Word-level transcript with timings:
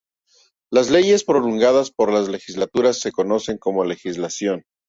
Las 0.71 0.89
leyes 0.89 1.23
promulgadas 1.23 1.91
por 1.91 2.11
las 2.11 2.27
legislaturas 2.27 2.99
se 2.99 3.11
conocen 3.11 3.59
como 3.59 3.85
legislación. 3.85 4.63